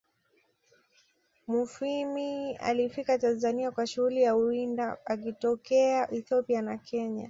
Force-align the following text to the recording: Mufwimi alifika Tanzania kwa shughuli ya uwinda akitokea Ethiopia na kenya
Mufwimi 1.47 2.55
alifika 2.55 3.17
Tanzania 3.17 3.71
kwa 3.71 3.87
shughuli 3.87 4.21
ya 4.21 4.35
uwinda 4.35 4.97
akitokea 5.05 6.11
Ethiopia 6.13 6.61
na 6.61 6.77
kenya 6.77 7.19